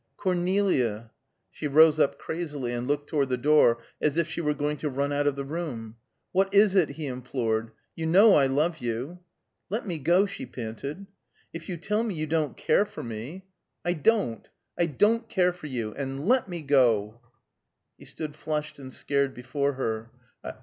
[0.17, 1.11] Cornelia"
[1.51, 4.89] She rose up crazily, and looked toward the door, as if she were going to
[4.89, 5.95] run out of the room.
[6.31, 7.69] "What is it?" he implored.
[7.95, 9.19] "You know I love you."
[9.69, 11.05] "Let me go!" she panted.
[11.53, 13.45] "If you tell me you don't care for me"
[13.85, 14.49] "I don't!
[14.75, 17.19] I don't care for you, and let me go!"
[17.99, 20.09] He stood flushed and scared before her.